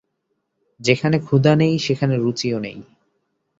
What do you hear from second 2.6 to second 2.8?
নেই।